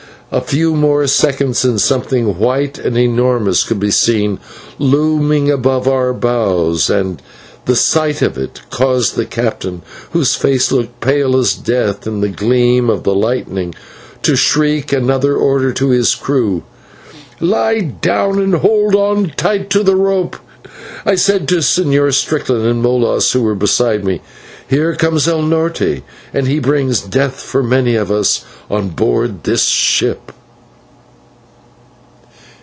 [0.33, 4.39] A few more seconds and something white and enormous could be seen
[4.79, 7.21] looking above our bows, and
[7.65, 12.29] the sight of it caused the captain, whose face looked pale as death in the
[12.29, 13.75] gleam of the lightnings,
[14.21, 16.63] to shriek another order to his crew.
[17.41, 20.37] "Lie down and hold on tight to the rope,"
[21.05, 24.21] I said to the Señor Strickland and Molas, who were beside me,
[24.67, 26.01] "here comes /el Norte/,
[26.33, 30.31] and he brings death for many of us on board this ship."